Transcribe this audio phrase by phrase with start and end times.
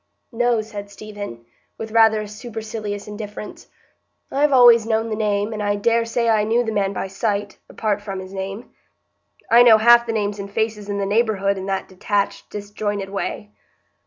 [0.31, 1.45] "No," said Stephen,
[1.77, 3.67] with rather supercilious indifference.
[4.31, 7.59] "I've always known the name, and I dare say I knew the man by sight,
[7.69, 8.71] apart from his name.
[9.51, 13.51] I know half the names and faces in the neighbourhood in that detached, disjointed way."